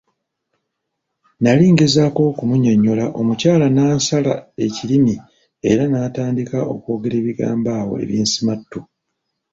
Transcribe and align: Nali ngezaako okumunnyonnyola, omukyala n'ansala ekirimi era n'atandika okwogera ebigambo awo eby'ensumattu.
Nali 1.41 1.65
ngezaako 1.73 2.21
okumunnyonnyola, 2.31 3.05
omukyala 3.19 3.65
n'ansala 3.71 4.33
ekirimi 4.65 5.15
era 5.69 5.83
n'atandika 5.87 6.57
okwogera 6.73 7.15
ebigambo 7.21 7.69
awo 7.79 7.93
eby'ensumattu. 8.03 8.79